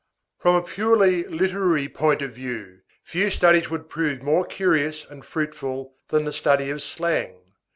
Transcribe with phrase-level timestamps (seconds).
[0.39, 5.93] From a purely literary point of view, few studies would prove more curious and fruitful
[6.07, 7.35] than the study of slang.